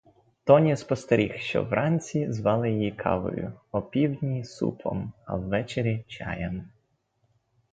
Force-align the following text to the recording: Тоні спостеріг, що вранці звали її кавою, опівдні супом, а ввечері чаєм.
Тоні 0.43 0.77
спостеріг, 0.77 1.37
що 1.37 1.63
вранці 1.63 2.31
звали 2.31 2.71
її 2.71 2.91
кавою, 2.91 3.53
опівдні 3.71 4.43
супом, 4.43 5.13
а 5.25 5.35
ввечері 5.35 6.05
чаєм. 6.07 6.69